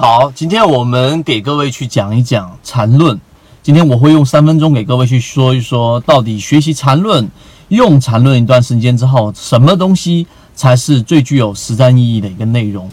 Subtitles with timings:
[0.00, 3.20] 好，今天我们给各位去讲一讲缠论。
[3.64, 7.28] 今天我会用三分钟给各位去说一说，到底学习缠论、
[7.66, 10.24] 用缠论一段时间之后，什么东西
[10.54, 12.88] 才是最具有实战意义的一个内容？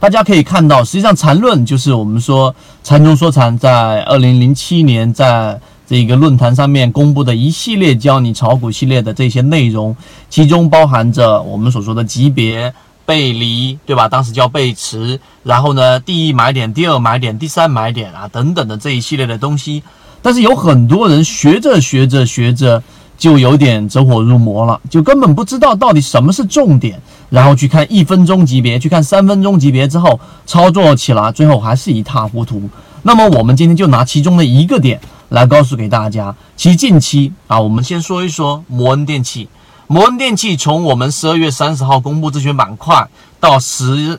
[0.00, 9.94] 大家可以看到，实际上缠论就是我们说禅中说禅在二零零七年在这个论坛上面公布的一系列教你炒股系列的这些内容，
[10.30, 12.72] 其中包含着我们所说的级别。
[13.06, 14.08] 背离，对吧？
[14.08, 19.82] 当时叫背驰，然后呢，第一买点，第二买点，第三买点啊，等等的这一系列的东西。
[20.20, 22.82] 但是有很多人学着学着学着，
[23.16, 27.00] 就有点走火入魔了，就根本不知道到底什么是重点，
[27.30, 32.68] 然后去看一分钟级别，去看三分钟级别之后，操作起来最后还是一塌糊涂。
[33.04, 39.48] 那么我们今天就拿其中的一个点来告诉给大家，其近期啊，我们先说一说摩恩电器。
[39.88, 44.18] 摩恩电器从我们十二月三十号公布自选板块到十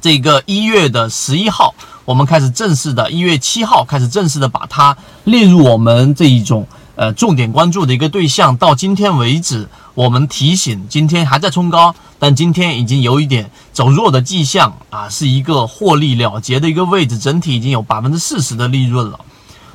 [0.00, 1.74] 这个一月的十一号，
[2.06, 8.56] 我们开始正式的，一月七号开始正式的把它列入我们这一种呃重点关注的一个对象。
[8.56, 19.20] 到今天为止，我们提醒今天还在冲高，但今天已经有一点走弱的迹象啊，是一个获利了结的一个位置，整体已经有百分之四十的利润了。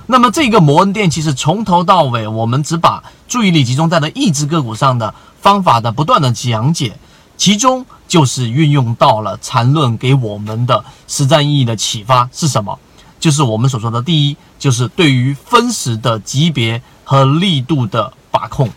[0.08, 6.98] 那么这个摩恩电器是从头到尾，我们只把注意力集中在了一只个股上的方法的不断的讲解，
[7.38, 12.78] 其中就是运用到了缠论给我们的实战意义的启发是什么？
[13.20, 18.70] 就是我们所说的第一，就是对于分时的级别和力度的把控。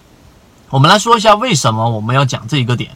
[0.70, 2.90] 我们来说一下为什么我们要讲这一个点。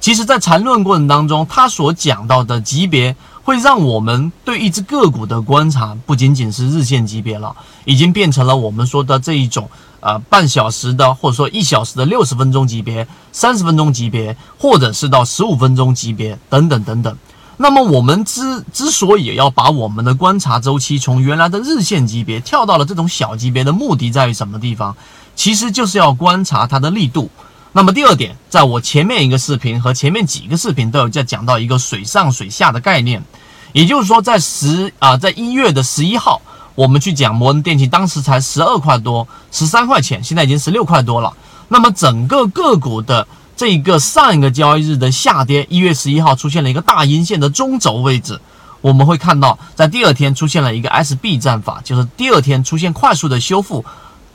[0.00, 3.14] 其实，在缠论过程当中，他所讲到的级别。
[3.42, 9.68] 会让我们对一只个股的观察不仅仅是日线级别了，已经变成了我们说的这一种
[10.00, 17.16] 呃半小时的或者说一小时的六十分钟级别、三十分钟级别，或者是到十五分钟级别等等等等。
[17.56, 24.94] 那么我们之之所以要把我们的观察周期从原来的日线级别跳到了这种小级别的目的在于什么地方？
[25.34, 27.30] 其实就是要观察它的力度。
[27.72, 33.22] 那么第二点，在我前面一个视频和前面几个视频都有在讲到一个水上水下的概念，
[33.72, 36.42] 也就是说，在十啊，在一月的十一号，
[36.74, 41.32] 我们去讲摩恩电器，当时才十二块多，十三块钱，现在已经十六块多了。
[41.68, 48.40] 那么整个个股的这个上一个交易日的下跌，一月十一号出现了一个大阴线的中轴位置，
[48.80, 53.84] 我们会看到在第二天出现了一个 SB 战法，就是第二天出现快速的修复，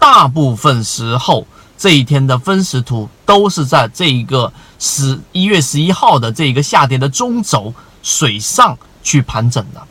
[0.05, 1.47] 大部分时候。
[1.77, 9.83] 这一天的分时图都是在这一个十一月十一号的这一个下跌的中轴水上去盘整的。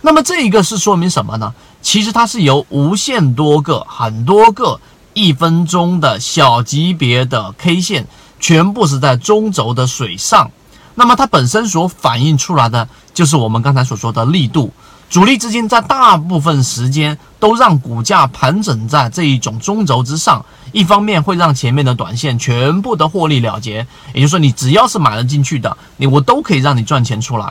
[0.00, 1.54] 那么这一个是说明什么呢？
[1.80, 4.80] 其实它是由无限多个、很多个
[5.12, 8.08] 一分钟的小级别的 K 线，
[8.40, 10.50] 全部是在中轴的水上。
[10.96, 14.72] 那么它本身所反映出来的就是我们刚才所说的力度。
[15.10, 27.46] 主力资金在大部分时间都让股价盘整在这一种中轴之上，一方面会让前面的短线全部的获利了结，也就是说你只要是买了进去的，你我都可以让你赚钱出来；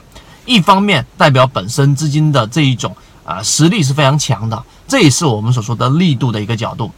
[0.45, 2.95] 一方面代表本身资金的这一种
[3.25, 6.91] 啊实力是非常强的，这也是我们所说的力度的一个角度。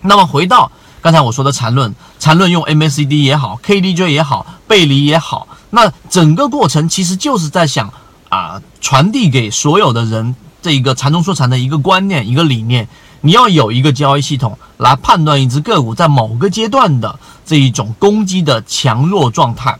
[0.00, 0.72] 那么回到
[1.02, 7.92] 刚才我说的缠论，缠论用 MACD 也好，KDJ 也好，背离也好，那整个过程其实就是在想。
[8.30, 12.88] 啊，传递给所有的人这一个禅中说禅的一个观念、一个理念，
[13.20, 19.78] 你要有一个交易系统来判断一只个股在某个阶段的这一种攻击的强弱状态。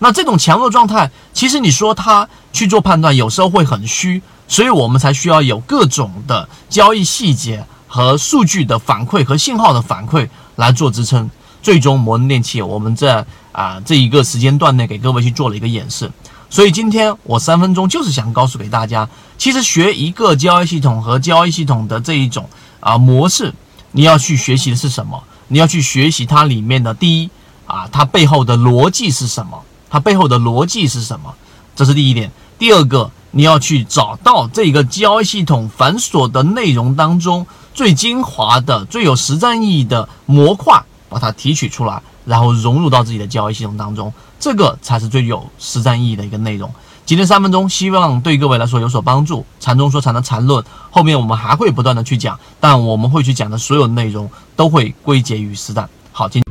[0.00, 11.30] 那这种强弱状态，其实你说它去做判断，有时候会很虚，所以我们才需要有各种的交易细节和数据的反馈和信号的反馈来做支撑。
[11.62, 16.10] 最终摩能电器，我们在啊这一个时间段内给各位去做了一个演示。
[16.52, 19.08] 所以今天我三分钟就是想告诉给大家，
[19.38, 22.46] 其实学一个交易系统和交易系统的这一种
[22.78, 23.54] 啊模式，
[23.92, 25.24] 你要去学习的是什么？
[25.48, 27.30] 你要去学习它里面的第一
[27.66, 29.62] 啊，它背后的逻辑是什么？
[29.88, 31.34] 它背后的逻辑是什么？
[31.74, 32.30] 这是第一点。
[32.58, 42.02] 第二个，你要去找到这个交易系统繁琐的内容当中最精华的、最有实战意义的模块，把它提取出来。
[42.24, 46.70] 然后融入到自己的交易系统当中，这个才是最有实战意义的一个内容。
[47.04, 49.44] 今天三分钟，希望对各位来说有所帮助。
[49.58, 55.88] 禅中说禅的禅论，后面我们还会不断的去讲，但我们会去讲的所有内容都会归结于实战。
[56.12, 56.42] 好，今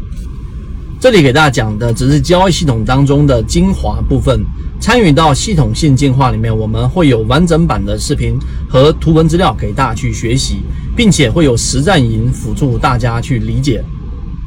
[0.99, 4.45] 这里给大家讲的只是交易系统当中的精华部分。
[4.79, 10.63] 参与到系统性进化里面，我们会有完整版的视频和图文资料给大家去学习，
[10.97, 13.83] 并且会有实战营辅助大家去理解。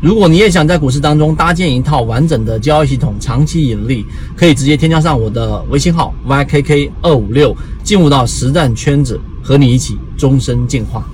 [0.05, 4.05] 如果你也想在股市当中搭建一套完整的交易系统，长期盈利，
[4.37, 11.09] 可以直接添加上我的微信号 ykk 二五六，进入到实战圈子，和你一起终身进化。